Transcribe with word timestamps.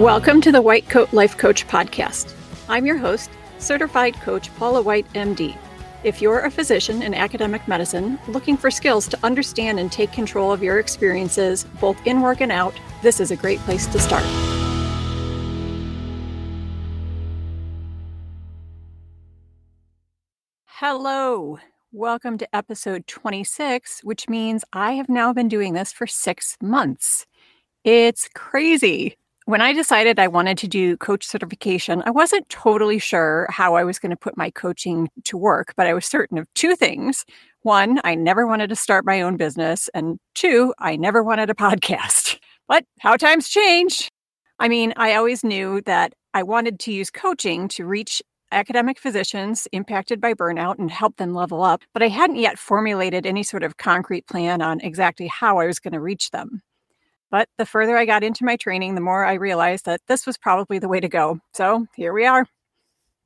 Welcome 0.00 0.40
to 0.40 0.50
the 0.50 0.62
White 0.62 0.88
Coat 0.88 1.12
Life 1.12 1.36
Coach 1.36 1.68
Podcast. 1.68 2.32
I'm 2.70 2.86
your 2.86 2.96
host, 2.96 3.28
certified 3.58 4.14
coach 4.14 4.50
Paula 4.56 4.80
White, 4.80 5.06
MD. 5.12 5.54
If 6.04 6.22
you're 6.22 6.40
a 6.40 6.50
physician 6.50 7.02
in 7.02 7.12
academic 7.12 7.68
medicine 7.68 8.18
looking 8.26 8.56
for 8.56 8.70
skills 8.70 9.06
to 9.08 9.18
understand 9.22 9.78
and 9.78 9.92
take 9.92 10.10
control 10.10 10.52
of 10.52 10.62
your 10.62 10.78
experiences, 10.78 11.64
both 11.82 11.98
in 12.06 12.22
work 12.22 12.40
and 12.40 12.50
out, 12.50 12.72
this 13.02 13.20
is 13.20 13.30
a 13.30 13.36
great 13.36 13.58
place 13.58 13.86
to 13.88 13.98
start. 13.98 14.24
Hello. 20.64 21.58
Welcome 21.92 22.38
to 22.38 22.56
episode 22.56 23.06
26, 23.06 24.02
which 24.02 24.30
means 24.30 24.64
I 24.72 24.92
have 24.92 25.10
now 25.10 25.34
been 25.34 25.48
doing 25.48 25.74
this 25.74 25.92
for 25.92 26.06
six 26.06 26.56
months. 26.62 27.26
It's 27.84 28.30
crazy 28.34 29.18
when 29.46 29.60
I 29.60 29.72
decided 29.72 30.18
I 30.18 30.28
wanted 30.28 30.58
to 30.58 30.68
do 30.68 30.96
coach 30.96 31.26
certification, 31.26 32.02
I 32.04 32.10
wasn't 32.10 32.48
totally 32.48 32.98
sure 32.98 33.46
how 33.50 33.74
I 33.74 33.84
was 33.84 33.98
going 33.98 34.10
to 34.10 34.16
put 34.16 34.36
my 34.36 34.50
coaching 34.50 35.08
to 35.24 35.36
work, 35.36 35.74
but 35.76 35.86
I 35.86 35.94
was 35.94 36.06
certain 36.06 36.38
of 36.38 36.46
two 36.54 36.76
things. 36.76 37.24
One, 37.62 38.00
I 38.04 38.14
never 38.14 38.46
wanted 38.46 38.68
to 38.68 38.76
start 38.76 39.04
my 39.04 39.22
own 39.22 39.36
business. 39.36 39.88
And 39.94 40.18
two, 40.34 40.74
I 40.78 40.96
never 40.96 41.22
wanted 41.22 41.50
a 41.50 41.54
podcast. 41.66 42.38
But 42.68 42.84
how 43.00 43.16
times 43.16 43.48
change. 43.48 44.08
I 44.58 44.68
mean, 44.68 44.92
I 44.96 45.14
always 45.14 45.42
knew 45.42 45.80
that 45.82 46.12
I 46.34 46.42
wanted 46.42 46.78
to 46.80 46.92
use 46.92 47.10
coaching 47.10 47.66
to 47.68 47.86
reach 47.86 48.22
academic 48.52 48.98
physicians 48.98 49.66
impacted 49.72 50.20
by 50.20 50.34
burnout 50.34 50.78
and 50.78 50.90
help 50.90 51.16
them 51.16 51.34
level 51.34 51.62
up, 51.62 51.82
but 51.92 52.02
I 52.02 52.08
hadn't 52.08 52.36
yet 52.36 52.58
formulated 52.58 53.26
any 53.26 53.42
sort 53.42 53.62
of 53.62 53.76
concrete 53.76 54.26
plan 54.26 54.60
on 54.60 54.80
exactly 54.80 55.28
how 55.28 55.58
I 55.58 55.66
was 55.66 55.78
going 55.78 55.92
to 55.92 56.00
reach 56.00 56.30
them. 56.30 56.62
But 57.30 57.48
the 57.58 57.66
further 57.66 57.96
I 57.96 58.06
got 58.06 58.24
into 58.24 58.44
my 58.44 58.56
training, 58.56 58.94
the 58.94 59.00
more 59.00 59.24
I 59.24 59.34
realized 59.34 59.86
that 59.86 60.00
this 60.08 60.26
was 60.26 60.36
probably 60.36 60.78
the 60.78 60.88
way 60.88 61.00
to 61.00 61.08
go. 61.08 61.40
So 61.54 61.86
here 61.94 62.12
we 62.12 62.26
are. 62.26 62.46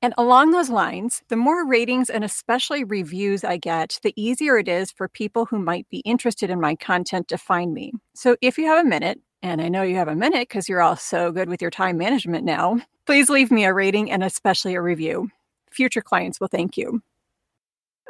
And 0.02 0.12
along 0.18 0.50
those 0.50 0.68
lines, 0.68 1.22
the 1.28 1.36
more 1.36 1.66
ratings 1.66 2.10
and 2.10 2.22
especially 2.22 2.84
reviews 2.84 3.42
I 3.42 3.56
get, 3.56 3.98
the 4.02 4.12
easier 4.16 4.58
it 4.58 4.68
is 4.68 4.92
for 4.92 5.08
people 5.08 5.46
who 5.46 5.58
might 5.58 5.88
be 5.88 6.00
interested 6.00 6.50
in 6.50 6.60
my 6.60 6.74
content 6.74 7.28
to 7.28 7.38
find 7.38 7.72
me. 7.72 7.92
So 8.14 8.36
if 8.42 8.58
you 8.58 8.66
have 8.66 8.84
a 8.84 8.88
minute, 8.88 9.20
and 9.42 9.62
I 9.62 9.68
know 9.68 9.82
you 9.82 9.96
have 9.96 10.08
a 10.08 10.14
minute 10.14 10.48
because 10.48 10.68
you're 10.68 10.82
all 10.82 10.96
so 10.96 11.32
good 11.32 11.48
with 11.48 11.62
your 11.62 11.70
time 11.70 11.96
management 11.96 12.44
now, 12.44 12.80
please 13.06 13.30
leave 13.30 13.50
me 13.50 13.64
a 13.64 13.72
rating 13.72 14.10
and 14.10 14.22
especially 14.22 14.74
a 14.74 14.82
review. 14.82 15.30
Future 15.70 16.02
clients 16.02 16.38
will 16.38 16.48
thank 16.48 16.76
you. 16.76 17.02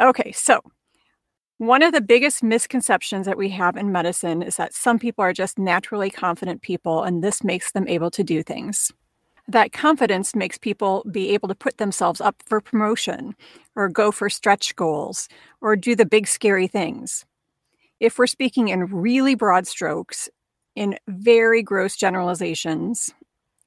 Okay, 0.00 0.32
so 0.32 0.60
one 1.58 1.82
of 1.82 1.92
the 1.92 2.00
biggest 2.00 2.42
misconceptions 2.42 3.26
that 3.26 3.38
we 3.38 3.50
have 3.50 3.76
in 3.76 3.92
medicine 3.92 4.42
is 4.42 4.56
that 4.56 4.74
some 4.74 4.98
people 4.98 5.22
are 5.22 5.32
just 5.32 5.58
naturally 5.58 6.10
confident 6.10 6.62
people, 6.62 7.02
and 7.04 7.22
this 7.22 7.44
makes 7.44 7.72
them 7.72 7.86
able 7.86 8.10
to 8.10 8.24
do 8.24 8.42
things. 8.42 8.90
That 9.46 9.72
confidence 9.72 10.34
makes 10.34 10.58
people 10.58 11.04
be 11.10 11.30
able 11.30 11.48
to 11.48 11.54
put 11.54 11.78
themselves 11.78 12.20
up 12.20 12.42
for 12.46 12.60
promotion, 12.60 13.36
or 13.76 13.88
go 13.88 14.10
for 14.10 14.28
stretch 14.28 14.74
goals, 14.74 15.28
or 15.60 15.76
do 15.76 15.94
the 15.94 16.06
big 16.06 16.26
scary 16.26 16.66
things. 16.66 17.24
If 18.00 18.18
we're 18.18 18.26
speaking 18.26 18.68
in 18.68 18.86
really 18.86 19.34
broad 19.34 19.66
strokes, 19.66 20.28
in 20.74 20.98
very 21.06 21.62
gross 21.62 21.94
generalizations, 21.94 23.14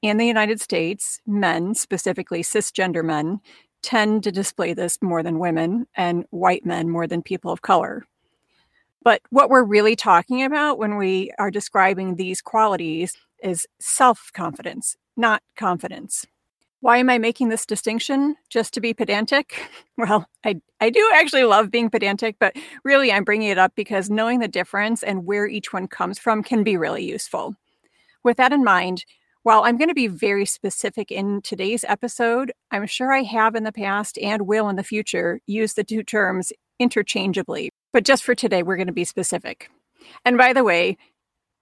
in 0.02 0.16
the 0.18 0.26
United 0.26 0.60
States, 0.60 1.20
men, 1.26 1.74
specifically 1.74 2.42
cisgender 2.42 3.04
men, 3.04 3.40
tend 3.82 4.24
to 4.24 4.32
display 4.32 4.74
this 4.74 5.00
more 5.02 5.22
than 5.22 5.38
women 5.38 5.86
and 5.94 6.24
white 6.30 6.66
men 6.66 6.88
more 6.88 7.06
than 7.06 7.22
people 7.22 7.52
of 7.52 7.62
color. 7.62 8.04
But 9.02 9.22
what 9.30 9.50
we're 9.50 9.64
really 9.64 9.96
talking 9.96 10.42
about 10.42 10.78
when 10.78 10.96
we 10.96 11.32
are 11.38 11.50
describing 11.50 12.16
these 12.16 12.42
qualities 12.42 13.16
is 13.42 13.66
self 13.78 14.30
confidence, 14.34 14.96
not 15.16 15.42
confidence. 15.56 16.26
Why 16.80 16.98
am 16.98 17.10
I 17.10 17.18
making 17.18 17.48
this 17.48 17.66
distinction? 17.66 18.36
Just 18.50 18.72
to 18.74 18.80
be 18.80 18.94
pedantic? 18.94 19.68
Well, 19.96 20.28
I, 20.44 20.60
I 20.80 20.90
do 20.90 21.10
actually 21.12 21.42
love 21.42 21.72
being 21.72 21.90
pedantic, 21.90 22.36
but 22.38 22.54
really 22.84 23.10
I'm 23.10 23.24
bringing 23.24 23.48
it 23.48 23.58
up 23.58 23.72
because 23.74 24.08
knowing 24.08 24.38
the 24.38 24.46
difference 24.46 25.02
and 25.02 25.26
where 25.26 25.48
each 25.48 25.72
one 25.72 25.88
comes 25.88 26.20
from 26.20 26.44
can 26.44 26.62
be 26.62 26.76
really 26.76 27.04
useful. 27.04 27.56
With 28.22 28.36
that 28.36 28.52
in 28.52 28.62
mind, 28.62 29.04
while 29.48 29.64
I'm 29.64 29.78
going 29.78 29.88
to 29.88 29.94
be 29.94 30.08
very 30.08 30.44
specific 30.44 31.10
in 31.10 31.40
today's 31.40 31.82
episode, 31.88 32.52
I'm 32.70 32.86
sure 32.86 33.14
I 33.14 33.22
have 33.22 33.54
in 33.54 33.64
the 33.64 33.72
past 33.72 34.18
and 34.18 34.46
will 34.46 34.68
in 34.68 34.76
the 34.76 34.84
future 34.84 35.40
use 35.46 35.72
the 35.72 35.84
two 35.84 36.02
terms 36.02 36.52
interchangeably. 36.78 37.70
But 37.94 38.04
just 38.04 38.24
for 38.24 38.34
today, 38.34 38.62
we're 38.62 38.76
going 38.76 38.88
to 38.88 38.92
be 38.92 39.06
specific. 39.06 39.70
And 40.26 40.36
by 40.36 40.52
the 40.52 40.64
way, 40.64 40.98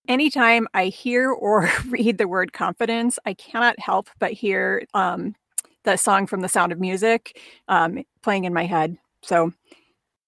anytime 0.09 0.67
I 0.75 0.87
hear 0.87 1.31
or 1.31 1.71
read 1.89 2.19
the 2.19 2.27
word 2.27 2.53
confidence, 2.53 3.21
I 3.25 3.35
cannot 3.35 3.79
help 3.79 4.11
but 4.19 4.33
hear 4.33 4.83
um, 4.93 5.37
the 5.85 5.97
song 5.97 6.27
from 6.27 6.41
The 6.41 6.49
Sound 6.49 6.73
of 6.73 6.81
Music 6.81 7.41
um, 7.69 8.03
playing 8.21 8.47
in 8.47 8.53
my 8.53 8.67
head. 8.67 8.97
So 9.23 9.53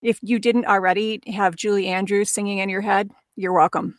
if 0.00 0.20
you 0.22 0.38
didn't 0.38 0.66
already 0.66 1.22
have 1.26 1.56
Julie 1.56 1.88
Andrews 1.88 2.30
singing 2.30 2.58
in 2.58 2.68
your 2.68 2.82
head, 2.82 3.10
you're 3.34 3.52
welcome. 3.52 3.98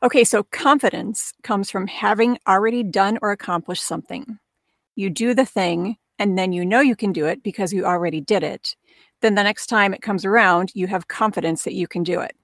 Okay, 0.00 0.22
so 0.22 0.44
confidence 0.44 1.32
comes 1.42 1.70
from 1.70 1.88
having 1.88 2.38
already 2.46 2.84
done 2.84 3.18
or 3.20 3.32
accomplished 3.32 3.82
something. 3.82 4.38
You 4.94 5.10
do 5.10 5.34
the 5.34 5.44
thing, 5.44 5.96
and 6.20 6.38
then 6.38 6.52
you 6.52 6.64
know 6.64 6.80
you 6.80 6.94
can 6.94 7.12
do 7.12 7.26
it 7.26 7.42
because 7.42 7.72
you 7.72 7.84
already 7.84 8.20
did 8.20 8.44
it. 8.44 8.76
Then 9.22 9.34
the 9.34 9.42
next 9.42 9.66
time 9.66 9.92
it 9.92 10.02
comes 10.02 10.24
around, 10.24 10.70
you 10.74 10.86
have 10.86 11.08
confidence 11.08 11.64
that 11.64 11.74
you 11.74 11.88
can 11.88 12.04
do 12.04 12.20
it. 12.20 12.36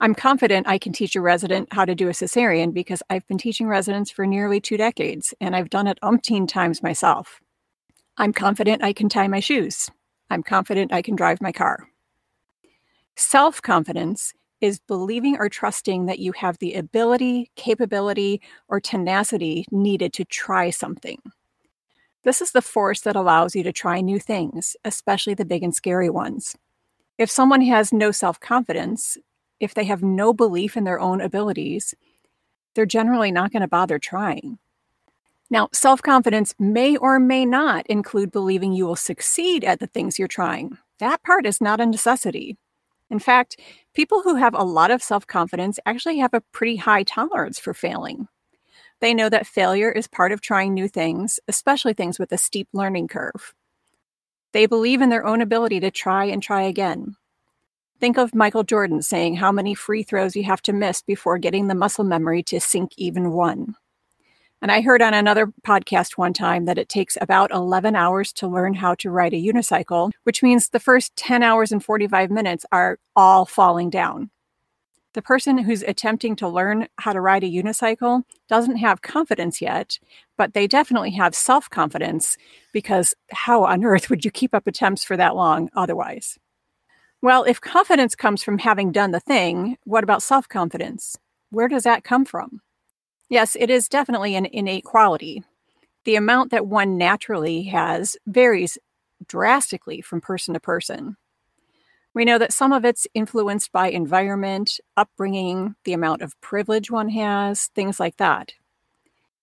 I'm 0.00 0.14
confident 0.14 0.66
I 0.66 0.78
can 0.78 0.94
teach 0.94 1.14
a 1.14 1.20
resident 1.20 1.70
how 1.70 1.84
to 1.84 1.94
do 1.94 2.08
a 2.08 2.12
cesarean 2.12 2.72
because 2.72 3.02
I've 3.10 3.26
been 3.28 3.36
teaching 3.36 3.68
residents 3.68 4.10
for 4.10 4.26
nearly 4.26 4.58
two 4.58 4.78
decades 4.78 5.34
and 5.42 5.54
I've 5.54 5.68
done 5.68 5.86
it 5.86 5.98
umpteen 6.02 6.48
times 6.48 6.82
myself. 6.82 7.40
I'm 8.16 8.32
confident 8.32 8.82
I 8.82 8.94
can 8.94 9.10
tie 9.10 9.28
my 9.28 9.40
shoes. 9.40 9.90
I'm 10.30 10.42
confident 10.42 10.94
I 10.94 11.02
can 11.02 11.16
drive 11.16 11.42
my 11.42 11.52
car. 11.52 11.88
Self 13.16 13.60
confidence 13.60 14.32
is 14.60 14.78
believing 14.80 15.36
or 15.38 15.48
trusting 15.48 16.06
that 16.06 16.18
you 16.18 16.32
have 16.32 16.58
the 16.58 16.74
ability, 16.74 17.50
capability, 17.56 18.40
or 18.68 18.80
tenacity 18.80 19.64
needed 19.70 20.12
to 20.14 20.24
try 20.24 20.70
something. 20.70 21.18
This 22.22 22.42
is 22.42 22.52
the 22.52 22.62
force 22.62 23.00
that 23.02 23.16
allows 23.16 23.54
you 23.54 23.62
to 23.62 23.72
try 23.72 24.00
new 24.00 24.18
things, 24.18 24.76
especially 24.84 25.34
the 25.34 25.44
big 25.44 25.62
and 25.62 25.74
scary 25.74 26.10
ones. 26.10 26.56
If 27.16 27.30
someone 27.30 27.62
has 27.62 27.92
no 27.92 28.10
self 28.10 28.38
confidence, 28.40 29.16
if 29.58 29.74
they 29.74 29.84
have 29.84 30.02
no 30.02 30.32
belief 30.32 30.76
in 30.76 30.84
their 30.84 31.00
own 31.00 31.20
abilities, 31.20 31.94
they're 32.74 32.86
generally 32.86 33.32
not 33.32 33.52
going 33.52 33.62
to 33.62 33.68
bother 33.68 33.98
trying. 33.98 34.58
Now, 35.50 35.68
self 35.72 36.00
confidence 36.02 36.54
may 36.58 36.96
or 36.96 37.18
may 37.18 37.44
not 37.44 37.86
include 37.88 38.30
believing 38.30 38.72
you 38.72 38.86
will 38.86 38.96
succeed 38.96 39.64
at 39.64 39.80
the 39.80 39.86
things 39.86 40.18
you're 40.18 40.28
trying. 40.28 40.78
That 40.98 41.22
part 41.22 41.46
is 41.46 41.60
not 41.60 41.80
a 41.80 41.86
necessity. 41.86 42.56
In 43.10 43.18
fact, 43.18 43.58
people 43.94 44.22
who 44.22 44.36
have 44.36 44.54
a 44.54 44.62
lot 44.62 44.90
of 44.90 45.02
self 45.02 45.26
confidence 45.26 45.78
actually 45.84 46.18
have 46.18 46.32
a 46.32 46.42
pretty 46.52 46.76
high 46.76 47.02
tolerance 47.02 47.58
for 47.58 47.74
failing. 47.74 48.28
They 49.00 49.14
know 49.14 49.28
that 49.28 49.46
failure 49.46 49.90
is 49.90 50.06
part 50.06 50.30
of 50.30 50.40
trying 50.40 50.74
new 50.74 50.86
things, 50.86 51.40
especially 51.48 51.94
things 51.94 52.18
with 52.18 52.32
a 52.32 52.38
steep 52.38 52.68
learning 52.72 53.08
curve. 53.08 53.54
They 54.52 54.66
believe 54.66 55.00
in 55.00 55.08
their 55.08 55.26
own 55.26 55.40
ability 55.40 55.80
to 55.80 55.90
try 55.90 56.26
and 56.26 56.42
try 56.42 56.62
again. 56.62 57.16
Think 57.98 58.16
of 58.18 58.34
Michael 58.34 58.64
Jordan 58.64 59.02
saying 59.02 59.36
how 59.36 59.52
many 59.52 59.74
free 59.74 60.02
throws 60.02 60.34
you 60.34 60.44
have 60.44 60.62
to 60.62 60.72
miss 60.72 61.02
before 61.02 61.38
getting 61.38 61.66
the 61.68 61.74
muscle 61.74 62.04
memory 62.04 62.42
to 62.44 62.60
sink 62.60 62.92
even 62.96 63.32
one. 63.32 63.74
And 64.62 64.70
I 64.70 64.82
heard 64.82 65.00
on 65.00 65.14
another 65.14 65.52
podcast 65.66 66.18
one 66.18 66.34
time 66.34 66.66
that 66.66 66.76
it 66.76 66.90
takes 66.90 67.16
about 67.20 67.50
11 67.50 67.96
hours 67.96 68.32
to 68.34 68.46
learn 68.46 68.74
how 68.74 68.94
to 68.96 69.10
ride 69.10 69.32
a 69.32 69.42
unicycle, 69.42 70.10
which 70.24 70.42
means 70.42 70.68
the 70.68 70.80
first 70.80 71.16
10 71.16 71.42
hours 71.42 71.72
and 71.72 71.82
45 71.82 72.30
minutes 72.30 72.66
are 72.70 72.98
all 73.16 73.46
falling 73.46 73.88
down. 73.88 74.30
The 75.14 75.22
person 75.22 75.58
who's 75.58 75.82
attempting 75.82 76.36
to 76.36 76.48
learn 76.48 76.88
how 76.96 77.12
to 77.12 77.20
ride 77.20 77.42
a 77.42 77.50
unicycle 77.50 78.22
doesn't 78.48 78.76
have 78.76 79.02
confidence 79.02 79.60
yet, 79.60 79.98
but 80.36 80.54
they 80.54 80.66
definitely 80.66 81.10
have 81.12 81.34
self 81.34 81.68
confidence 81.68 82.36
because 82.72 83.14
how 83.32 83.64
on 83.64 83.84
earth 83.84 84.10
would 84.10 84.24
you 84.24 84.30
keep 84.30 84.54
up 84.54 84.66
attempts 84.66 85.02
for 85.02 85.16
that 85.16 85.34
long 85.34 85.70
otherwise? 85.74 86.38
Well, 87.22 87.44
if 87.44 87.60
confidence 87.60 88.14
comes 88.14 88.42
from 88.42 88.58
having 88.58 88.92
done 88.92 89.10
the 89.10 89.20
thing, 89.20 89.78
what 89.84 90.04
about 90.04 90.22
self 90.22 90.48
confidence? 90.48 91.16
Where 91.50 91.66
does 91.66 91.82
that 91.82 92.04
come 92.04 92.24
from? 92.24 92.60
Yes, 93.30 93.56
it 93.58 93.70
is 93.70 93.88
definitely 93.88 94.34
an 94.34 94.46
innate 94.46 94.84
quality. 94.84 95.44
The 96.04 96.16
amount 96.16 96.50
that 96.50 96.66
one 96.66 96.98
naturally 96.98 97.64
has 97.64 98.16
varies 98.26 98.76
drastically 99.26 100.00
from 100.00 100.20
person 100.20 100.54
to 100.54 100.60
person. 100.60 101.16
We 102.12 102.24
know 102.24 102.38
that 102.38 102.52
some 102.52 102.72
of 102.72 102.84
it's 102.84 103.06
influenced 103.14 103.70
by 103.70 103.90
environment, 103.90 104.80
upbringing, 104.96 105.76
the 105.84 105.92
amount 105.92 106.22
of 106.22 106.38
privilege 106.40 106.90
one 106.90 107.10
has, 107.10 107.68
things 107.68 108.00
like 108.00 108.16
that. 108.16 108.54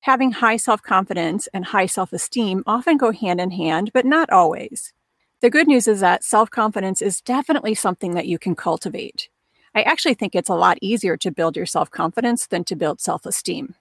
Having 0.01 0.33
high 0.33 0.57
self 0.57 0.81
confidence 0.81 1.47
and 1.53 1.65
high 1.65 1.85
self 1.85 2.11
esteem 2.11 2.63
often 2.67 2.97
go 2.97 3.11
hand 3.13 3.39
in 3.39 3.51
hand, 3.51 3.91
but 3.93 4.05
not 4.05 4.29
always. 4.29 4.93
The 5.41 5.49
good 5.49 5.67
news 5.67 5.87
is 5.87 6.01
that 6.01 6.25
self 6.25 6.49
confidence 6.49 7.01
is 7.01 7.21
definitely 7.21 7.75
something 7.75 8.15
that 8.15 8.27
you 8.27 8.37
can 8.37 8.55
cultivate. 8.55 9.29
I 9.77 9.83
actually 9.83 10.15
think 10.15 10.33
it's 10.33 10.49
a 10.49 10.55
lot 10.55 10.79
easier 10.81 11.17
to 11.17 11.29
build 11.29 11.55
your 11.55 11.67
self 11.67 11.91
confidence 11.91 12.47
than 12.47 12.63
to 12.63 12.75
build 12.75 12.99
self 12.99 13.27
esteem. 13.27 13.75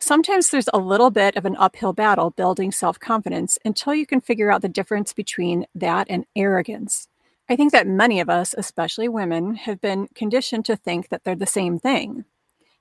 Sometimes 0.00 0.48
there's 0.48 0.70
a 0.72 0.78
little 0.78 1.10
bit 1.10 1.36
of 1.36 1.44
an 1.44 1.54
uphill 1.56 1.92
battle 1.92 2.30
building 2.30 2.72
self 2.72 2.98
confidence 2.98 3.58
until 3.62 3.94
you 3.94 4.06
can 4.06 4.22
figure 4.22 4.50
out 4.50 4.62
the 4.62 4.70
difference 4.70 5.12
between 5.12 5.66
that 5.74 6.06
and 6.08 6.24
arrogance. 6.34 7.08
I 7.46 7.56
think 7.56 7.72
that 7.72 7.86
many 7.86 8.20
of 8.20 8.30
us, 8.30 8.54
especially 8.56 9.06
women, 9.06 9.54
have 9.56 9.82
been 9.82 10.08
conditioned 10.14 10.64
to 10.64 10.76
think 10.76 11.10
that 11.10 11.24
they're 11.24 11.36
the 11.36 11.44
same 11.44 11.78
thing. 11.78 12.24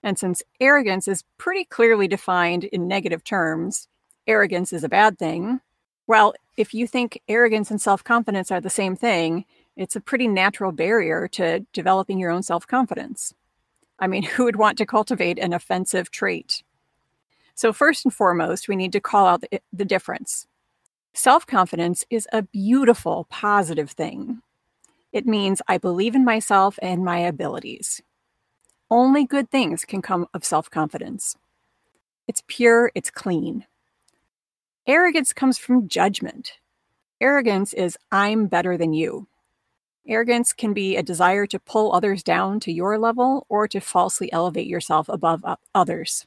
And 0.01 0.17
since 0.17 0.41
arrogance 0.61 1.09
is 1.09 1.25
pretty 1.37 1.65
clearly 1.65 2.07
defined 2.07 2.63
in 2.63 2.87
negative 2.87 3.25
terms, 3.25 3.89
arrogance 4.25 4.71
is 4.71 4.85
a 4.85 4.89
bad 4.89 5.19
thing. 5.19 5.59
Well, 6.07 6.33
if 6.55 6.73
you 6.73 6.87
think 6.87 7.21
arrogance 7.27 7.71
and 7.71 7.81
self 7.81 8.05
confidence 8.05 8.51
are 8.51 8.61
the 8.61 8.69
same 8.69 8.95
thing, 8.95 9.43
it's 9.75 9.95
a 9.95 10.01
pretty 10.01 10.27
natural 10.27 10.71
barrier 10.71 11.27
to 11.29 11.61
developing 11.73 12.19
your 12.19 12.31
own 12.31 12.43
self 12.43 12.67
confidence. 12.67 13.33
I 13.99 14.07
mean, 14.07 14.23
who 14.23 14.45
would 14.45 14.55
want 14.55 14.77
to 14.79 14.85
cultivate 14.85 15.39
an 15.39 15.53
offensive 15.53 16.11
trait? 16.11 16.63
So, 17.55 17.71
first 17.71 18.05
and 18.05 18.13
foremost, 18.13 18.67
we 18.67 18.75
need 18.75 18.91
to 18.93 18.99
call 18.99 19.27
out 19.27 19.41
the, 19.41 19.61
the 19.71 19.85
difference. 19.85 20.47
Self 21.13 21.45
confidence 21.45 22.05
is 22.09 22.27
a 22.33 22.41
beautiful, 22.41 23.27
positive 23.29 23.91
thing. 23.91 24.41
It 25.11 25.27
means 25.27 25.61
I 25.67 25.77
believe 25.77 26.15
in 26.15 26.25
myself 26.25 26.79
and 26.81 27.05
my 27.05 27.19
abilities. 27.19 28.01
Only 28.89 29.25
good 29.25 29.51
things 29.51 29.85
can 29.85 30.01
come 30.01 30.27
of 30.33 30.43
self 30.43 30.69
confidence. 30.69 31.35
It's 32.27 32.43
pure, 32.47 32.91
it's 32.95 33.11
clean. 33.11 33.65
Arrogance 34.87 35.33
comes 35.33 35.57
from 35.57 35.87
judgment. 35.87 36.53
Arrogance 37.21 37.73
is 37.73 37.97
I'm 38.11 38.47
better 38.47 38.77
than 38.77 38.93
you. 38.93 39.27
Arrogance 40.07 40.51
can 40.51 40.73
be 40.73 40.97
a 40.97 41.03
desire 41.03 41.45
to 41.45 41.59
pull 41.59 41.93
others 41.93 42.23
down 42.23 42.59
to 42.59 42.71
your 42.71 42.99
level 42.99 43.45
or 43.47 43.67
to 43.69 43.79
falsely 43.79 44.31
elevate 44.33 44.67
yourself 44.67 45.07
above 45.07 45.45
others. 45.73 46.25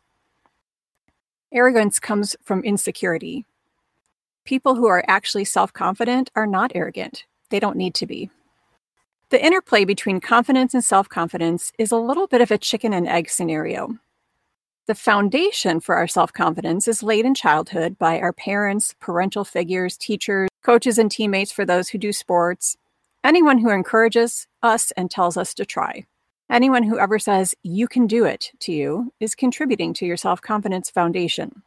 Arrogance 1.52 2.00
comes 2.00 2.36
from 2.42 2.64
insecurity. 2.64 3.44
People 4.44 4.76
who 4.76 4.86
are 4.86 5.04
actually 5.06 5.44
self 5.44 5.72
confident 5.72 6.30
are 6.34 6.46
not 6.46 6.72
arrogant, 6.74 7.24
they 7.50 7.60
don't 7.60 7.76
need 7.76 7.94
to 7.94 8.06
be. 8.06 8.30
The 9.28 9.44
interplay 9.44 9.84
between 9.84 10.20
confidence 10.20 10.72
and 10.72 10.84
self 10.84 11.08
confidence 11.08 11.72
is 11.78 11.92
a 11.92 11.96
little 11.96 12.26
bit 12.26 12.40
of 12.40 12.50
a 12.50 12.58
chicken 12.58 12.92
and 12.92 13.06
egg 13.06 13.28
scenario. 13.28 13.98
The 14.86 14.94
foundation 14.94 15.80
for 15.80 15.96
our 15.96 16.06
self 16.06 16.32
confidence 16.32 16.86
is 16.88 17.02
laid 17.02 17.26
in 17.26 17.34
childhood 17.34 17.98
by 17.98 18.20
our 18.20 18.32
parents, 18.32 18.94
parental 19.00 19.44
figures, 19.44 19.96
teachers, 19.96 20.48
coaches, 20.62 20.96
and 20.96 21.10
teammates 21.10 21.50
for 21.50 21.64
those 21.64 21.88
who 21.88 21.98
do 21.98 22.12
sports, 22.12 22.76
anyone 23.26 23.58
who 23.58 23.70
encourages 23.70 24.46
us 24.62 24.92
and 24.92 25.10
tells 25.10 25.36
us 25.36 25.52
to 25.54 25.66
try. 25.66 26.06
Anyone 26.48 26.84
who 26.84 26.98
ever 26.98 27.18
says, 27.18 27.56
you 27.64 27.88
can 27.88 28.06
do 28.06 28.24
it 28.24 28.52
to 28.60 28.72
you, 28.72 29.12
is 29.18 29.34
contributing 29.34 29.92
to 29.94 30.06
your 30.06 30.16
self 30.16 30.40
confidence 30.40 30.90
foundation. 30.90 31.62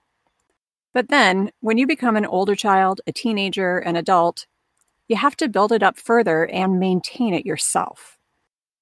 But 0.94 1.10
then, 1.10 1.52
when 1.60 1.78
you 1.78 1.86
become 1.86 2.16
an 2.16 2.26
older 2.26 2.56
child, 2.56 3.02
a 3.06 3.12
teenager, 3.12 3.78
an 3.78 3.98
adult, 3.98 4.48
you 5.10 5.18
have 5.18 5.36
to 5.38 5.50
build 5.50 5.74
it 5.74 5.84
up 5.84 6.00
further 6.00 6.46
and 6.46 6.80
maintain 6.80 7.34
it 7.34 7.46
yourself. 7.46 8.18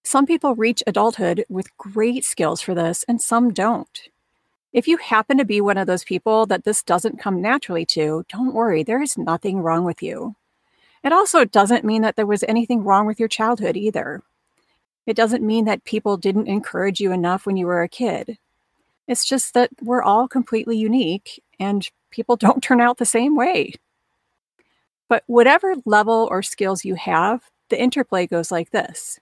Some 0.03 0.27
people 0.27 0.55
reach 0.55 0.83
adulthood 0.85 1.45
with 1.49 1.75
great 1.77 2.23
skills 2.23 2.61
for 2.61 2.75
this, 2.75 3.03
and 3.07 3.19
some 3.19 3.51
don't. 3.51 4.09
If 4.71 4.87
you 4.87 4.97
happen 4.97 5.37
to 5.39 5.45
be 5.45 5.61
one 5.61 5.77
of 5.77 5.87
those 5.87 6.03
people 6.03 6.45
that 6.45 6.63
this 6.63 6.83
doesn't 6.83 7.19
come 7.19 7.41
naturally 7.41 7.85
to, 7.87 8.23
don't 8.29 8.53
worry, 8.53 8.83
there 8.83 9.01
is 9.01 9.17
nothing 9.17 9.59
wrong 9.59 9.83
with 9.83 10.03
you. 10.03 10.35
It 11.07 11.13
also 11.13 11.45
doesn't 11.45 11.85
mean 11.85 12.01
that 12.01 12.17
there 12.17 12.25
was 12.25 12.43
anything 12.49 12.83
wrong 12.83 13.07
with 13.07 13.17
your 13.17 13.29
childhood 13.29 13.77
either. 13.77 14.23
It 15.05 15.15
doesn't 15.15 15.41
mean 15.41 15.63
that 15.63 15.85
people 15.85 16.17
didn't 16.17 16.49
encourage 16.49 16.99
you 16.99 17.13
enough 17.13 17.45
when 17.45 17.55
you 17.55 17.65
were 17.65 17.81
a 17.81 17.87
kid. 17.87 18.37
It's 19.07 19.23
just 19.23 19.53
that 19.53 19.69
we're 19.81 20.03
all 20.03 20.27
completely 20.27 20.77
unique 20.77 21.41
and 21.61 21.89
people 22.11 22.35
don't 22.35 22.61
turn 22.61 22.81
out 22.81 22.97
the 22.97 23.05
same 23.05 23.37
way. 23.37 23.75
But 25.07 25.23
whatever 25.27 25.75
level 25.85 26.27
or 26.29 26.43
skills 26.43 26.83
you 26.83 26.95
have, 26.95 27.41
the 27.69 27.81
interplay 27.81 28.27
goes 28.27 28.51
like 28.51 28.71
this. 28.71 29.17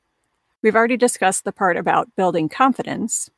We've 0.63 0.75
already 0.75 0.97
discussed 0.97 1.43
the 1.43 1.51
part 1.51 1.77
about 1.77 2.15
building 2.15 2.49
confidence. 2.49 3.29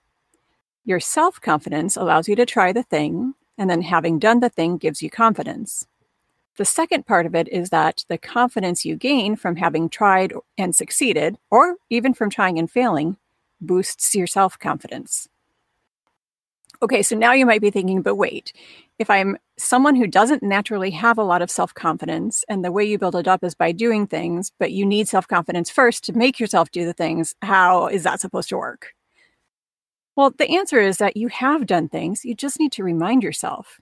Your 0.85 1.01
self 1.01 1.41
confidence 1.41 1.97
allows 1.97 2.29
you 2.29 2.37
to 2.37 2.45
try 2.45 2.71
the 2.71 2.83
thing, 2.83 3.33
and 3.57 3.69
then 3.69 3.81
having 3.81 4.19
done 4.19 4.39
the 4.39 4.47
thing 4.47 4.77
gives 4.77 5.01
you 5.01 5.09
confidence. 5.09 5.85
The 6.57 6.65
second 6.65 7.05
part 7.05 7.27
of 7.27 7.35
it 7.35 7.47
is 7.49 7.69
that 7.69 8.03
the 8.09 8.17
confidence 8.17 8.83
you 8.83 8.95
gain 8.95 9.35
from 9.35 9.57
having 9.57 9.89
tried 9.89 10.33
and 10.57 10.75
succeeded, 10.75 11.37
or 11.51 11.75
even 11.91 12.15
from 12.15 12.31
trying 12.31 12.57
and 12.57 12.69
failing, 12.69 13.17
boosts 13.61 14.15
your 14.15 14.27
self 14.27 14.57
confidence. 14.57 15.27
Okay, 16.81 17.01
so 17.01 17.15
now 17.15 17.33
you 17.33 17.45
might 17.45 17.61
be 17.61 17.71
thinking, 17.71 18.01
but 18.01 18.15
wait, 18.15 18.53
if 18.99 19.09
I'm 19.09 19.37
someone 19.57 19.95
who 19.95 20.05
doesn't 20.07 20.43
naturally 20.43 20.91
have 20.91 21.17
a 21.17 21.23
lot 21.23 21.41
of 21.43 21.51
self 21.51 21.73
confidence, 21.75 22.43
and 22.49 22.65
the 22.65 22.71
way 22.71 22.83
you 22.83 22.97
build 22.97 23.15
it 23.15 23.27
up 23.27 23.43
is 23.43 23.53
by 23.53 23.71
doing 23.71 24.07
things, 24.07 24.51
but 24.59 24.71
you 24.71 24.85
need 24.85 25.07
self 25.07 25.27
confidence 25.27 25.69
first 25.69 26.03
to 26.05 26.13
make 26.13 26.39
yourself 26.39 26.71
do 26.71 26.85
the 26.85 26.93
things, 26.93 27.35
how 27.43 27.87
is 27.87 28.03
that 28.03 28.19
supposed 28.19 28.49
to 28.49 28.57
work? 28.57 28.93
Well, 30.15 30.31
the 30.35 30.49
answer 30.57 30.79
is 30.79 30.97
that 30.97 31.17
you 31.17 31.27
have 31.27 31.67
done 31.67 31.87
things, 31.89 32.25
you 32.25 32.33
just 32.33 32.59
need 32.59 32.71
to 32.73 32.83
remind 32.83 33.21
yourself. 33.21 33.79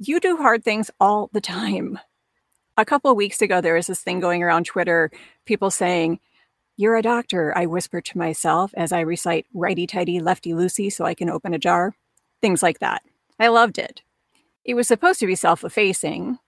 You 0.00 0.18
do 0.20 0.36
hard 0.36 0.64
things 0.64 0.90
all 1.00 1.30
the 1.32 1.40
time. 1.40 1.98
A 2.78 2.84
couple 2.84 3.10
of 3.10 3.16
weeks 3.16 3.42
ago, 3.42 3.60
there 3.60 3.74
was 3.74 3.88
this 3.88 4.02
thing 4.02 4.20
going 4.20 4.40
around 4.40 4.64
Twitter, 4.64 5.10
people 5.46 5.68
saying, 5.68 6.20
You're 6.76 6.94
a 6.94 7.02
doctor, 7.02 7.52
I 7.58 7.66
whisper 7.66 8.00
to 8.00 8.18
myself 8.18 8.72
as 8.76 8.92
I 8.92 9.00
recite 9.00 9.46
righty 9.52 9.84
tighty, 9.84 10.20
lefty 10.20 10.52
loosey 10.52 10.92
so 10.92 11.04
I 11.04 11.14
can 11.14 11.28
open 11.28 11.52
a 11.52 11.58
jar. 11.58 11.96
Things 12.40 12.62
like 12.62 12.78
that. 12.78 13.02
I 13.40 13.48
loved 13.48 13.78
it. 13.78 14.02
It 14.64 14.74
was 14.74 14.86
supposed 14.86 15.18
to 15.18 15.26
be 15.26 15.34
self 15.34 15.64
effacing, 15.64 16.38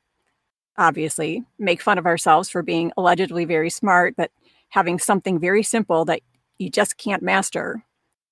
obviously, 0.79 1.43
make 1.59 1.83
fun 1.83 1.99
of 1.99 2.07
ourselves 2.07 2.49
for 2.49 2.63
being 2.63 2.93
allegedly 2.97 3.45
very 3.45 3.69
smart, 3.69 4.15
but 4.17 4.31
having 4.69 5.01
something 5.01 5.41
very 5.41 5.65
simple 5.65 6.05
that 6.05 6.21
you 6.59 6.71
just 6.71 6.97
can't 6.97 7.25
master. 7.25 7.85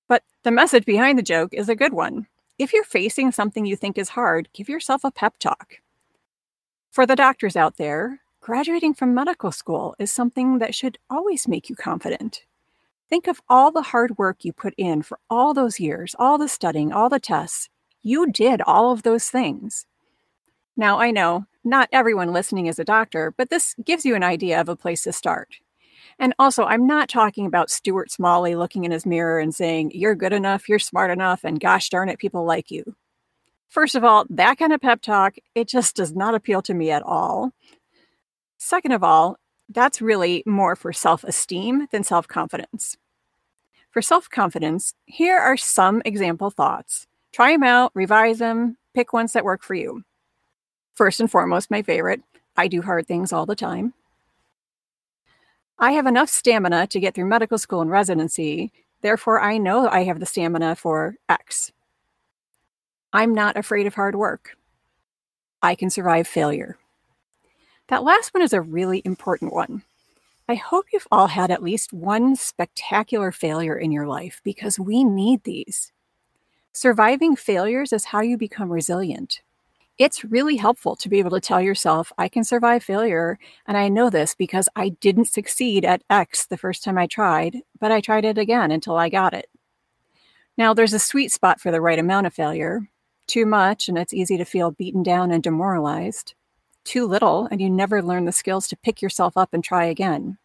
But 0.07 0.23
the 0.43 0.51
message 0.51 0.85
behind 0.85 1.19
the 1.19 1.23
joke 1.23 1.53
is 1.53 1.67
a 1.67 1.75
good 1.75 1.91
one. 1.91 2.27
If 2.57 2.71
you're 2.71 2.85
facing 2.85 3.33
something 3.33 3.65
you 3.65 3.75
think 3.75 3.97
is 3.97 4.07
hard, 4.07 4.47
give 4.53 4.69
yourself 4.69 5.03
a 5.03 5.11
pep 5.11 5.37
talk. 5.37 5.79
For 6.91 7.05
the 7.05 7.15
doctors 7.15 7.55
out 7.55 7.77
there, 7.77 8.21
graduating 8.41 8.95
from 8.95 9.13
medical 9.13 9.51
school 9.51 9.95
is 9.99 10.11
something 10.11 10.57
that 10.57 10.73
should 10.73 10.97
always 11.07 11.47
make 11.47 11.69
you 11.69 11.75
confident. 11.75 12.45
Think 13.09 13.27
of 13.27 13.41
all 13.47 13.71
the 13.71 13.83
hard 13.83 14.17
work 14.17 14.43
you 14.43 14.53
put 14.53 14.73
in 14.75 15.03
for 15.03 15.19
all 15.29 15.53
those 15.53 15.79
years, 15.79 16.15
all 16.17 16.39
the 16.39 16.47
studying, 16.47 16.91
all 16.91 17.07
the 17.07 17.19
tests. 17.19 17.69
You 18.01 18.31
did 18.31 18.61
all 18.61 18.91
of 18.91 19.03
those 19.03 19.29
things. 19.29 19.85
Now, 20.75 20.99
I 20.99 21.11
know 21.11 21.45
not 21.63 21.89
everyone 21.91 22.33
listening 22.33 22.65
is 22.65 22.79
a 22.79 22.85
doctor, 22.85 23.35
but 23.37 23.51
this 23.51 23.75
gives 23.85 24.03
you 24.03 24.15
an 24.15 24.23
idea 24.23 24.59
of 24.59 24.67
a 24.67 24.75
place 24.75 25.03
to 25.03 25.13
start. 25.13 25.57
And 26.17 26.33
also, 26.39 26.65
I'm 26.65 26.87
not 26.87 27.07
talking 27.07 27.45
about 27.45 27.69
Stuart 27.69 28.11
Smalley 28.11 28.55
looking 28.55 28.83
in 28.83 28.91
his 28.91 29.05
mirror 29.05 29.39
and 29.39 29.53
saying, 29.53 29.91
You're 29.93 30.15
good 30.15 30.33
enough, 30.33 30.67
you're 30.67 30.79
smart 30.79 31.11
enough, 31.11 31.43
and 31.43 31.59
gosh 31.59 31.89
darn 31.89 32.09
it, 32.09 32.17
people 32.17 32.45
like 32.45 32.71
you. 32.71 32.95
First 33.69 33.93
of 33.93 34.03
all, 34.03 34.25
that 34.31 34.57
kind 34.57 34.73
of 34.73 34.81
pep 34.81 35.01
talk, 35.01 35.35
it 35.53 35.67
just 35.67 35.95
does 35.95 36.13
not 36.13 36.33
appeal 36.33 36.61
to 36.63 36.73
me 36.73 36.89
at 36.89 37.03
all. 37.03 37.51
Second 38.57 38.91
of 38.91 39.03
all, 39.03 39.37
that's 39.69 40.01
really 40.01 40.43
more 40.45 40.75
for 40.75 40.91
self 40.91 41.23
esteem 41.23 41.87
than 41.91 42.03
self 42.03 42.27
confidence. 42.27 42.97
For 43.91 44.01
self 44.01 44.29
confidence, 44.29 44.95
here 45.05 45.37
are 45.37 45.55
some 45.55 46.01
example 46.03 46.49
thoughts. 46.49 47.07
Try 47.31 47.51
them 47.51 47.63
out, 47.63 47.91
revise 47.93 48.39
them, 48.39 48.77
pick 48.95 49.13
ones 49.13 49.33
that 49.33 49.45
work 49.45 49.63
for 49.63 49.75
you. 49.75 50.03
First 50.95 51.19
and 51.19 51.29
foremost, 51.29 51.69
my 51.69 51.83
favorite 51.83 52.21
I 52.57 52.67
do 52.67 52.81
hard 52.81 53.07
things 53.07 53.31
all 53.31 53.45
the 53.45 53.55
time. 53.55 53.93
I 55.77 55.91
have 55.91 56.07
enough 56.07 56.27
stamina 56.29 56.87
to 56.87 56.99
get 56.99 57.13
through 57.13 57.27
medical 57.27 57.57
school 57.57 57.81
and 57.81 57.89
residency, 57.89 58.71
therefore, 59.01 59.39
I 59.39 59.57
know 59.59 59.87
I 59.87 60.03
have 60.03 60.19
the 60.19 60.25
stamina 60.25 60.75
for 60.75 61.15
X. 61.29 61.71
I'm 63.11 63.33
not 63.33 63.57
afraid 63.57 63.87
of 63.87 63.95
hard 63.95 64.15
work. 64.15 64.55
I 65.61 65.75
can 65.75 65.89
survive 65.89 66.27
failure. 66.27 66.77
That 67.87 68.03
last 68.03 68.33
one 68.33 68.43
is 68.43 68.53
a 68.53 68.61
really 68.61 69.01
important 69.03 69.51
one. 69.51 69.83
I 70.47 70.55
hope 70.55 70.85
you've 70.93 71.07
all 71.11 71.27
had 71.27 71.51
at 71.51 71.63
least 71.63 71.91
one 71.91 72.35
spectacular 72.35 73.31
failure 73.31 73.75
in 73.75 73.91
your 73.91 74.07
life 74.07 74.41
because 74.43 74.79
we 74.79 75.03
need 75.03 75.43
these. 75.43 75.91
Surviving 76.71 77.35
failures 77.35 77.91
is 77.91 78.05
how 78.05 78.21
you 78.21 78.37
become 78.37 78.71
resilient. 78.71 79.41
It's 79.97 80.23
really 80.23 80.55
helpful 80.55 80.95
to 80.95 81.09
be 81.09 81.19
able 81.19 81.31
to 81.31 81.41
tell 81.41 81.61
yourself, 81.61 82.13
I 82.17 82.29
can 82.29 82.43
survive 82.43 82.83
failure. 82.83 83.37
And 83.67 83.75
I 83.75 83.89
know 83.89 84.09
this 84.09 84.33
because 84.33 84.69
I 84.75 84.89
didn't 84.89 85.25
succeed 85.25 85.83
at 85.83 86.03
X 86.09 86.45
the 86.45 86.57
first 86.57 86.83
time 86.83 86.97
I 86.97 87.05
tried, 87.05 87.57
but 87.79 87.91
I 87.91 88.01
tried 88.01 88.23
it 88.23 88.37
again 88.37 88.71
until 88.71 88.95
I 88.95 89.09
got 89.09 89.33
it. 89.33 89.49
Now, 90.57 90.73
there's 90.73 90.93
a 90.93 90.99
sweet 90.99 91.31
spot 91.31 91.59
for 91.59 91.71
the 91.71 91.81
right 91.81 91.99
amount 91.99 92.27
of 92.27 92.33
failure, 92.33 92.89
too 93.29 93.45
much, 93.45 93.87
and 93.87 93.97
it's 93.97 94.13
easy 94.13 94.37
to 94.37 94.45
feel 94.45 94.71
beaten 94.71 95.03
down 95.03 95.31
and 95.31 95.41
demoralized. 95.41 96.33
Too 96.83 97.05
little, 97.05 97.47
and 97.51 97.61
you 97.61 97.69
never 97.69 98.01
learn 98.01 98.25
the 98.25 98.31
skills 98.31 98.67
to 98.67 98.77
pick 98.77 99.01
yourself 99.01 99.37
up 99.37 99.53
and 99.53 99.63
try 99.63 99.85
again. 99.85 100.37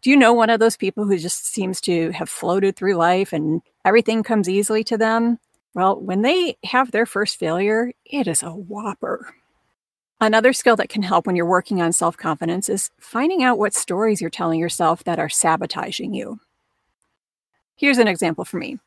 Do 0.00 0.10
you 0.10 0.16
know 0.16 0.32
one 0.32 0.50
of 0.50 0.60
those 0.60 0.76
people 0.76 1.04
who 1.04 1.18
just 1.18 1.46
seems 1.46 1.80
to 1.82 2.12
have 2.12 2.30
floated 2.30 2.76
through 2.76 2.94
life 2.94 3.32
and 3.32 3.60
everything 3.84 4.22
comes 4.22 4.48
easily 4.48 4.84
to 4.84 4.96
them? 4.96 5.38
Well, 5.74 6.00
when 6.00 6.22
they 6.22 6.56
have 6.64 6.92
their 6.92 7.06
first 7.06 7.36
failure, 7.38 7.92
it 8.04 8.28
is 8.28 8.42
a 8.42 8.50
whopper. 8.50 9.34
Another 10.20 10.52
skill 10.52 10.76
that 10.76 10.88
can 10.88 11.02
help 11.02 11.26
when 11.26 11.36
you're 11.36 11.46
working 11.46 11.82
on 11.82 11.92
self 11.92 12.16
confidence 12.16 12.68
is 12.68 12.90
finding 13.00 13.42
out 13.42 13.58
what 13.58 13.74
stories 13.74 14.20
you're 14.20 14.30
telling 14.30 14.60
yourself 14.60 15.04
that 15.04 15.18
are 15.18 15.28
sabotaging 15.28 16.14
you. 16.14 16.40
Here's 17.76 17.98
an 17.98 18.08
example 18.08 18.44
for 18.44 18.56
me 18.56 18.78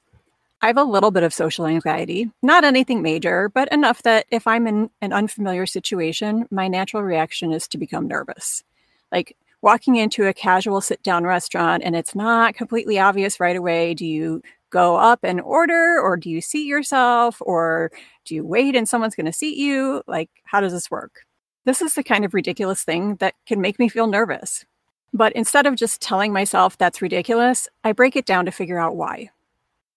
I 0.64 0.68
have 0.68 0.78
a 0.78 0.84
little 0.84 1.10
bit 1.10 1.24
of 1.24 1.34
social 1.34 1.66
anxiety, 1.66 2.30
not 2.44 2.64
anything 2.64 3.02
major, 3.02 3.50
but 3.50 3.72
enough 3.72 4.04
that 4.04 4.28
if 4.30 4.46
I'm 4.46 4.68
in 4.68 4.92
an 5.02 5.12
unfamiliar 5.12 5.66
situation, 5.66 6.48
my 6.52 6.68
natural 6.68 7.02
reaction 7.02 7.52
is 7.52 7.68
to 7.70 7.80
become 7.80 8.08
nervous. 8.08 8.64
Like 9.12 9.36
walking 9.64 9.96
into 9.96 10.28
a 10.28 10.34
casual 10.34 10.80
sit 10.80 11.02
down 11.02 11.24
restaurant 11.24 11.82
and 11.84 11.96
it's 11.96 12.14
not 12.14 12.54
completely 12.54 13.00
obvious 13.00 13.40
right 13.40 13.56
away. 13.56 13.96
Do 13.96 14.06
you 14.06 14.44
go 14.70 14.98
up 14.98 15.22
and 15.24 15.42
order 15.42 16.00
or 16.00 16.16
do 16.16 16.30
you 16.30 16.42
seat 16.42 16.68
yourself 16.68 17.42
or 17.42 17.92
do 18.26 18.36
you 18.36 18.46
wait 18.46 18.76
and 18.76 18.88
someone's 18.88 19.16
going 19.16 19.26
to 19.26 19.34
seat 19.34 19.58
you? 19.58 20.04
Like, 20.08 20.30
how 20.44 20.62
does 20.62 20.74
this 20.74 20.92
work? 20.92 21.26
This 21.66 21.82
is 21.82 21.96
the 21.96 22.04
kind 22.04 22.24
of 22.24 22.36
ridiculous 22.36 22.84
thing 22.84 23.16
that 23.16 23.34
can 23.48 23.62
make 23.62 23.80
me 23.80 23.90
feel 23.90 24.06
nervous. 24.06 24.64
But 25.12 25.34
instead 25.34 25.66
of 25.66 25.76
just 25.76 26.02
telling 26.02 26.32
myself 26.32 26.78
that's 26.78 27.02
ridiculous, 27.02 27.68
I 27.84 27.94
break 27.94 28.16
it 28.16 28.26
down 28.26 28.46
to 28.46 28.52
figure 28.52 28.80
out 28.80 28.96
why. 28.96 29.32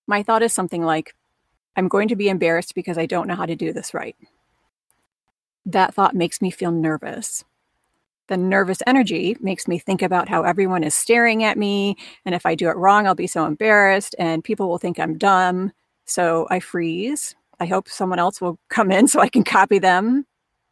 My 0.06 0.23
thought 0.23 0.42
is 0.42 0.52
something 0.52 0.82
like, 0.82 1.14
I'm 1.76 1.88
going 1.88 2.08
to 2.08 2.16
be 2.16 2.28
embarrassed 2.28 2.75
because 2.75 2.99
I 2.99 3.06
don't 3.06 3.26
know 3.26 3.34
how 3.34 3.46
to 3.46 3.56
do 3.56 3.73
this 3.73 3.94
right. 3.94 4.16
That 5.66 5.94
thought 5.94 6.14
makes 6.14 6.42
me 6.42 6.50
feel 6.50 6.70
nervous. 6.70 7.44
The 8.28 8.37
nervous 8.37 8.78
energy 8.87 9.37
makes 9.40 9.68
me 9.68 9.78
think 9.78 10.00
about 10.00 10.28
how 10.28 10.42
everyone 10.42 10.84
is 10.84 10.94
staring 10.94 11.44
at 11.44 11.58
me. 11.58 11.96
And 12.25 12.34
if 12.34 12.46
I 12.46 12.54
do 12.54 12.68
it 12.68 12.76
wrong, 12.76 13.06
I'll 13.06 13.14
be 13.14 13.26
so 13.26 13.44
embarrassed 13.44 14.14
and 14.18 14.44
people 14.44 14.68
will 14.68 14.78
think 14.78 14.99
I'm 14.99 15.18
dumb. 15.18 15.73
So 16.06 16.46
I 16.50 16.61
freeze. 16.61 17.34
I 17.61 17.66
hope 17.66 17.88
someone 17.88 18.18
else 18.18 18.40
will 18.40 18.58
come 18.68 18.90
in 18.90 19.08
so 19.08 19.20
I 19.20 19.28
can 19.28 19.44
copy 19.44 19.78
them. 19.78 20.26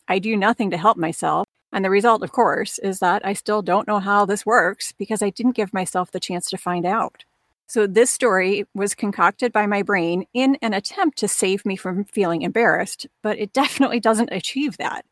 I 0.09 0.19
do 0.19 0.37
nothing 0.37 0.71
to 0.71 0.77
help 0.77 0.97
myself. 0.97 1.47
And 1.73 1.85
the 1.85 1.91
result, 1.91 2.23
of 2.23 2.33
course, 2.33 2.79
is 2.79 2.99
that 2.99 3.25
I 3.25 3.33
still 3.33 3.63
don't 3.63 3.89
know 3.89 3.99
how 3.99 4.27
this 4.27 4.45
works 4.45 4.93
because 4.93 5.23
I 5.23 5.31
didn't 5.31 5.57
give 5.57 5.73
myself 5.73 6.11
the 6.11 6.21
chance 6.21 6.51
to 6.51 6.59
find 6.59 6.85
out. 6.85 7.25
So, 7.73 7.87
this 7.87 8.11
story 8.11 8.67
was 8.75 8.95
concocted 8.95 9.51
by 9.51 9.67
my 9.67 9.81
brain 9.81 10.27
in 10.35 10.59
an 10.61 10.75
attempt 10.75 11.17
to 11.21 11.27
save 11.27 11.65
me 11.65 11.75
from 11.75 12.05
feeling 12.05 12.43
embarrassed, 12.43 13.07
but 13.23 13.39
it 13.39 13.51
definitely 13.55 13.99
doesn't 13.99 14.29
achieve 14.31 14.77
that. 14.77 15.07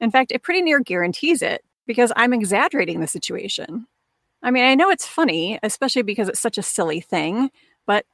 In 0.00 0.10
fact, 0.10 0.32
it 0.32 0.42
pretty 0.42 0.62
near 0.62 0.80
guarantees 0.80 1.42
it 1.42 1.64
because 1.86 2.10
I'm 2.16 2.32
exaggerating 2.32 2.98
the 2.98 3.06
situation. 3.06 3.86
I 4.42 4.50
mean, 4.50 4.64
I 4.64 4.74
know 4.74 4.90
it's 4.90 5.06
funny, 5.06 5.60
especially 5.62 6.02
because 6.02 6.28
it's 6.28 6.40
such 6.40 6.58
a 6.58 6.62
silly 6.62 7.00
thing, 7.00 7.52
but 7.86 8.04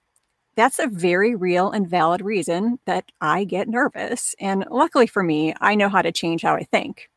that's 0.54 0.78
a 0.78 0.86
very 0.86 1.34
real 1.34 1.70
and 1.70 1.88
valid 1.88 2.20
reason 2.20 2.80
that 2.84 3.06
I 3.22 3.44
get 3.44 3.68
nervous. 3.68 4.34
And 4.38 4.66
luckily 4.70 5.06
for 5.06 5.22
me, 5.22 5.54
I 5.62 5.74
know 5.74 5.88
how 5.88 6.02
to 6.02 6.12
change 6.12 6.42
how 6.42 6.54
I 6.54 6.64
think. 6.64 7.08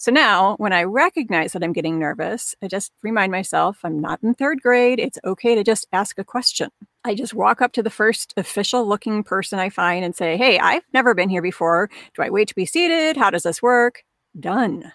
So 0.00 0.12
now, 0.12 0.54
when 0.58 0.72
I 0.72 0.84
recognize 0.84 1.52
that 1.52 1.64
I'm 1.64 1.72
getting 1.72 1.98
nervous, 1.98 2.54
I 2.62 2.68
just 2.68 2.92
remind 3.02 3.32
myself 3.32 3.80
I'm 3.82 4.00
not 4.00 4.22
in 4.22 4.32
third 4.32 4.62
grade. 4.62 5.00
It's 5.00 5.18
okay 5.24 5.56
to 5.56 5.64
just 5.64 5.88
ask 5.92 6.20
a 6.20 6.24
question. 6.24 6.70
I 7.04 7.16
just 7.16 7.34
walk 7.34 7.60
up 7.60 7.72
to 7.72 7.82
the 7.82 7.90
first 7.90 8.32
official 8.36 8.86
looking 8.86 9.24
person 9.24 9.58
I 9.58 9.70
find 9.70 10.04
and 10.04 10.14
say, 10.14 10.36
Hey, 10.36 10.60
I've 10.60 10.84
never 10.94 11.14
been 11.14 11.28
here 11.28 11.42
before. 11.42 11.90
Do 12.14 12.22
I 12.22 12.30
wait 12.30 12.46
to 12.46 12.54
be 12.54 12.64
seated? 12.64 13.16
How 13.16 13.30
does 13.30 13.42
this 13.42 13.60
work? 13.60 14.04
Done. 14.38 14.92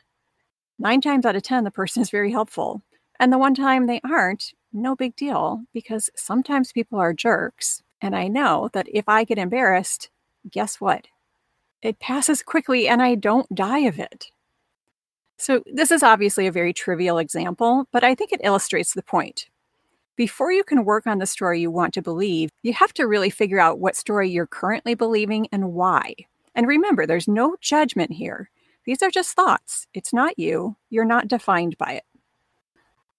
Nine 0.79 1.01
times 1.01 1.25
out 1.25 1.35
of 1.35 1.43
10, 1.43 1.65
the 1.65 1.71
person 1.71 2.01
is 2.01 2.09
very 2.09 2.31
helpful. 2.31 2.81
And 3.19 3.31
the 3.31 3.37
one 3.37 3.55
time 3.55 3.87
they 3.87 3.99
aren't, 4.09 4.53
no 4.71 4.95
big 4.95 5.17
deal, 5.17 5.63
because 5.73 6.09
sometimes 6.15 6.71
people 6.71 6.97
are 6.99 7.13
jerks. 7.13 7.83
And 7.99 8.15
I 8.15 8.29
know 8.29 8.69
that 8.71 8.87
if 8.91 9.09
I 9.09 9.25
get 9.25 9.37
embarrassed, 9.37 10.09
guess 10.49 10.79
what? 10.79 11.07
It 11.81 11.99
passes 11.99 12.41
quickly 12.41 12.87
and 12.87 13.01
I 13.01 13.15
don't 13.15 13.53
die 13.53 13.79
of 13.79 13.99
it. 13.99 14.31
So, 15.43 15.61
this 15.65 15.91
is 15.91 16.03
obviously 16.03 16.47
a 16.47 16.53
very 16.53 16.71
trivial 16.71 17.17
example, 17.17 17.85
but 17.91 18.01
I 18.01 18.15
think 18.15 18.31
it 18.31 18.39
illustrates 18.45 18.93
the 18.93 19.03
point. 19.03 19.49
Before 20.15 20.53
you 20.53 20.63
can 20.63 20.85
work 20.85 21.05
on 21.05 21.17
the 21.17 21.25
story 21.25 21.59
you 21.59 21.69
want 21.69 21.93
to 21.95 22.01
believe, 22.01 22.49
you 22.61 22.71
have 22.71 22.93
to 22.93 23.05
really 23.05 23.29
figure 23.29 23.59
out 23.59 23.77
what 23.77 23.97
story 23.97 24.29
you're 24.29 24.47
currently 24.47 24.93
believing 24.95 25.49
and 25.51 25.73
why. 25.73 26.13
And 26.55 26.65
remember, 26.65 27.05
there's 27.05 27.27
no 27.27 27.57
judgment 27.59 28.13
here. 28.13 28.51
These 28.85 29.01
are 29.01 29.09
just 29.09 29.35
thoughts. 29.35 29.85
It's 29.93 30.13
not 30.13 30.39
you. 30.39 30.77
You're 30.89 31.03
not 31.03 31.27
defined 31.27 31.77
by 31.77 31.95
it. 31.95 32.05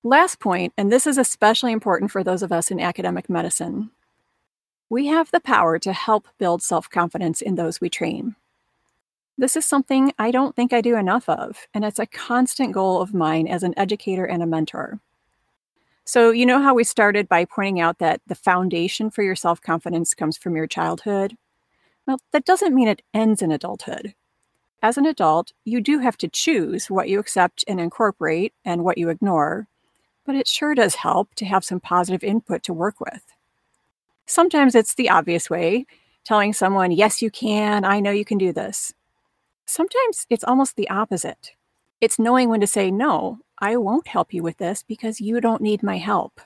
Last 0.02 0.40
point, 0.40 0.72
and 0.78 0.90
this 0.90 1.06
is 1.06 1.18
especially 1.18 1.72
important 1.72 2.10
for 2.10 2.24
those 2.24 2.42
of 2.42 2.52
us 2.52 2.70
in 2.70 2.80
academic 2.80 3.28
medicine 3.28 3.90
we 4.88 5.08
have 5.08 5.30
the 5.30 5.40
power 5.40 5.78
to 5.78 5.92
help 5.92 6.28
build 6.38 6.62
self 6.62 6.88
confidence 6.88 7.42
in 7.42 7.56
those 7.56 7.82
we 7.82 7.90
train. 7.90 8.36
This 9.36 9.56
is 9.56 9.64
something 9.64 10.12
I 10.18 10.30
don't 10.30 10.54
think 10.54 10.72
I 10.72 10.80
do 10.80 10.96
enough 10.96 11.28
of, 11.28 11.66
and 11.74 11.84
it's 11.84 11.98
a 11.98 12.06
constant 12.06 12.72
goal 12.72 13.00
of 13.00 13.14
mine 13.14 13.48
as 13.48 13.62
an 13.62 13.74
educator 13.76 14.24
and 14.24 14.42
a 14.42 14.46
mentor. 14.46 15.00
So, 16.04 16.30
you 16.30 16.46
know 16.46 16.60
how 16.60 16.74
we 16.74 16.84
started 16.84 17.28
by 17.28 17.44
pointing 17.44 17.80
out 17.80 17.98
that 17.98 18.20
the 18.26 18.34
foundation 18.34 19.10
for 19.10 19.22
your 19.22 19.36
self 19.36 19.60
confidence 19.60 20.14
comes 20.14 20.36
from 20.36 20.54
your 20.54 20.66
childhood? 20.66 21.36
Well, 22.06 22.20
that 22.32 22.44
doesn't 22.44 22.74
mean 22.74 22.88
it 22.88 23.02
ends 23.14 23.42
in 23.42 23.50
adulthood 23.50 24.14
as 24.84 24.98
an 24.98 25.06
adult, 25.06 25.52
you 25.64 25.80
do 25.80 25.98
have 26.00 26.18
to 26.18 26.28
choose 26.28 26.90
what 26.90 27.08
you 27.08 27.18
accept 27.18 27.64
and 27.66 27.80
incorporate 27.80 28.52
and 28.66 28.84
what 28.84 28.98
you 28.98 29.08
ignore, 29.08 29.66
but 30.26 30.34
it 30.34 30.46
sure 30.46 30.74
does 30.74 30.96
help 30.96 31.34
to 31.36 31.46
have 31.46 31.64
some 31.64 31.80
positive 31.80 32.22
input 32.22 32.62
to 32.64 32.74
work 32.74 33.00
with. 33.00 33.22
Sometimes 34.26 34.74
it's 34.74 34.94
the 34.94 35.08
obvious 35.08 35.48
way, 35.48 35.86
telling 36.22 36.52
someone, 36.52 36.90
Yes, 36.92 37.22
you 37.22 37.30
can, 37.30 37.82
I 37.86 37.98
know 37.98 38.10
you 38.10 38.26
can 38.26 38.36
do 38.36 38.52
this. 38.52 38.92
Sometimes 39.66 40.26
it's 40.30 40.44
almost 40.44 40.76
the 40.76 40.88
opposite. 40.90 41.52
It's 42.00 42.18
knowing 42.18 42.49
when 42.49 42.61
to 42.61 42.66
say, 42.66 42.90
No, 42.90 43.38
I 43.59 43.76
won't 43.76 44.09
help 44.09 44.35
you 44.35 44.42
with 44.42 44.59
this 44.59 44.83
because 44.83 45.21
you 45.21 45.40
don't 45.40 45.62
need 45.62 45.83
my 45.83 45.99
help. 45.99 46.40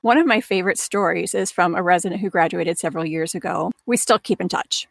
One 0.00 0.18
of 0.18 0.26
my 0.26 0.40
favorite 0.40 0.78
stories 0.78 1.34
is 1.34 1.50
from 1.50 1.74
a 1.74 1.82
resident 1.82 2.20
who 2.20 2.30
graduated 2.30 2.78
several 2.78 3.04
years 3.04 3.34
ago. 3.34 3.72
We 3.86 3.96
still 3.96 4.18
keep 4.18 4.40
in 4.40 4.48
touch. 4.48 4.86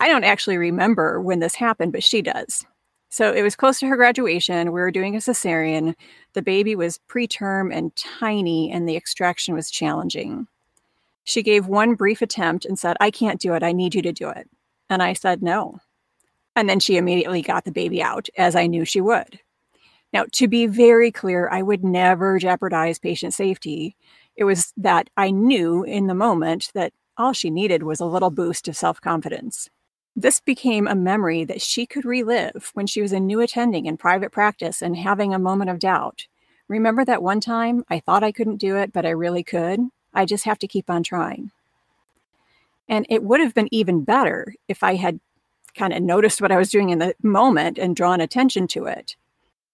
I 0.00 0.08
don't 0.08 0.24
actually 0.24 0.58
remember 0.58 1.20
when 1.20 1.40
this 1.40 1.54
happened, 1.54 1.92
but 1.92 2.02
she 2.02 2.22
does. 2.22 2.64
So 3.08 3.32
it 3.32 3.42
was 3.42 3.56
close 3.56 3.78
to 3.80 3.86
her 3.86 3.96
graduation. 3.96 4.72
We 4.72 4.80
were 4.80 4.90
doing 4.90 5.14
a 5.14 5.20
cesarean. 5.20 5.94
The 6.32 6.42
baby 6.42 6.74
was 6.74 7.00
preterm 7.08 7.74
and 7.74 7.94
tiny, 7.96 8.70
and 8.70 8.88
the 8.88 8.96
extraction 8.96 9.54
was 9.54 9.70
challenging. 9.70 10.48
She 11.24 11.42
gave 11.42 11.66
one 11.66 11.94
brief 11.94 12.20
attempt 12.20 12.64
and 12.64 12.78
said, 12.78 12.96
I 13.00 13.10
can't 13.10 13.40
do 13.40 13.54
it. 13.54 13.62
I 13.62 13.72
need 13.72 13.94
you 13.94 14.02
to 14.02 14.12
do 14.12 14.28
it. 14.28 14.48
And 14.90 15.02
I 15.02 15.12
said, 15.12 15.42
no. 15.42 15.80
And 16.56 16.68
then 16.68 16.80
she 16.80 16.96
immediately 16.96 17.42
got 17.42 17.64
the 17.64 17.70
baby 17.70 18.02
out, 18.02 18.28
as 18.36 18.56
I 18.56 18.66
knew 18.66 18.84
she 18.84 19.00
would. 19.00 19.38
Now, 20.12 20.24
to 20.32 20.48
be 20.48 20.66
very 20.66 21.12
clear, 21.12 21.48
I 21.50 21.60
would 21.62 21.84
never 21.84 22.38
jeopardize 22.38 22.98
patient 22.98 23.34
safety. 23.34 23.94
It 24.34 24.44
was 24.44 24.72
that 24.78 25.10
I 25.16 25.30
knew 25.30 25.84
in 25.84 26.06
the 26.06 26.14
moment 26.14 26.70
that 26.74 26.94
all 27.18 27.34
she 27.34 27.50
needed 27.50 27.82
was 27.82 28.00
a 28.00 28.06
little 28.06 28.30
boost 28.30 28.66
of 28.68 28.76
self 28.76 29.00
confidence. 29.00 29.68
This 30.14 30.40
became 30.40 30.86
a 30.86 30.94
memory 30.94 31.44
that 31.44 31.60
she 31.60 31.84
could 31.84 32.06
relive 32.06 32.70
when 32.72 32.86
she 32.86 33.02
was 33.02 33.12
a 33.12 33.20
new 33.20 33.40
attending 33.40 33.84
in 33.84 33.98
private 33.98 34.32
practice 34.32 34.80
and 34.80 34.96
having 34.96 35.34
a 35.34 35.38
moment 35.38 35.68
of 35.68 35.78
doubt. 35.78 36.26
Remember 36.68 37.04
that 37.04 37.22
one 37.22 37.40
time 37.40 37.84
I 37.90 38.00
thought 38.00 38.24
I 38.24 38.32
couldn't 38.32 38.56
do 38.56 38.76
it, 38.76 38.92
but 38.94 39.04
I 39.04 39.10
really 39.10 39.44
could? 39.44 39.80
I 40.14 40.24
just 40.24 40.44
have 40.44 40.58
to 40.60 40.66
keep 40.66 40.88
on 40.88 41.02
trying. 41.02 41.50
And 42.88 43.04
it 43.10 43.22
would 43.22 43.40
have 43.40 43.52
been 43.52 43.68
even 43.70 44.04
better 44.04 44.54
if 44.68 44.82
I 44.82 44.94
had 44.94 45.20
kind 45.76 45.92
of 45.92 46.02
noticed 46.02 46.40
what 46.40 46.52
I 46.52 46.56
was 46.56 46.70
doing 46.70 46.90
in 46.90 46.98
the 46.98 47.14
moment 47.22 47.78
and 47.78 47.94
drawn 47.94 48.20
attention 48.20 48.66
to 48.68 48.86
it. 48.86 49.16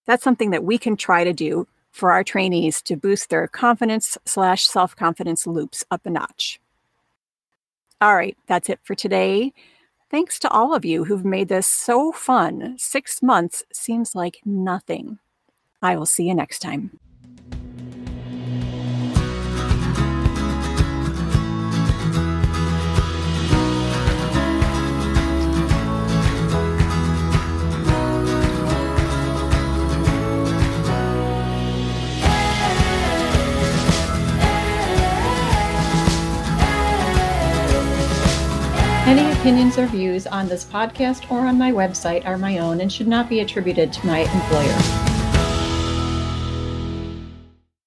That's 0.07 0.25
something 0.25 0.51
that 0.51 0.65
we 0.65 0.79
can 0.79 0.97
try 0.97 1.25
to 1.25 1.33
do 1.33 1.67
for 1.93 2.13
our 2.13 2.25
trainees 2.25 2.83
to 2.83 2.97
boost 2.97 3.31
their 3.31 3.47
confidence 3.47 4.19
slash 4.25 4.67
self 4.67 4.97
confidence 4.97 5.47
loops 5.47 5.85
up 5.91 6.05
a 6.05 6.11
notch. 6.11 6.61
All 8.01 8.17
right, 8.17 8.37
that's 8.47 8.69
it 8.69 8.81
for 8.83 8.95
today. 8.95 9.53
Thanks 10.11 10.39
to 10.41 10.51
all 10.51 10.75
of 10.75 10.85
you 10.85 11.05
who've 11.05 11.25
made 11.25 11.49
this 11.49 11.67
so 11.67 12.13
fun. 12.13 12.75
Six 12.77 13.23
months 13.23 13.65
seems 13.73 14.15
like 14.15 14.41
nothing. 14.45 15.19
I 15.81 15.97
will 15.97 16.07
see 16.07 16.29
you 16.29 16.35
next 16.35 16.59
time. 16.59 16.99
Opinions 39.53 39.77
or 39.77 39.85
views 39.85 40.27
on 40.27 40.49
this 40.49 40.65
podcast 40.65 41.31
or 41.31 41.41
on 41.41 41.59
my 41.59 41.71
website 41.71 42.25
are 42.25 42.39
my 42.39 42.57
own 42.57 42.81
and 42.81 42.91
should 42.91 43.07
not 43.07 43.29
be 43.29 43.41
attributed 43.41 43.93
to 43.93 44.07
my 44.07 44.21
employer. 44.21 45.12